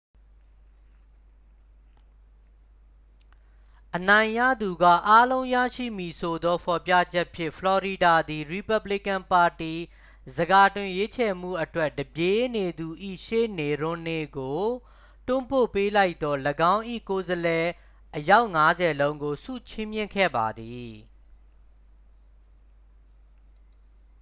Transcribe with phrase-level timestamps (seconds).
[3.95, 9.73] အနိုင်ရသူကအားလုံးရရှိမည်ဆိုသောဖော်ပြချက်ဖြင့် ဖလော်ရီဒါသည် ရီပက်ဘလီကန်ပါတီ
[10.35, 12.87] ဆန်ခါတင်ရွေးချယ်မှုအတွက် တစ်ပြေးနေသူ၏
[13.25, 14.61] ရှေ့သို့ ရွမ်နေကို
[15.27, 16.35] တွန်းပို့ပေးလိုက်သော
[16.73, 17.65] ၎င်း၏ကိုယ်စားလှယ်
[18.15, 20.93] အယောက်ငါးဆယ်လုံးကို ဆုချီးမြှင့်ခဲ့ပါသည်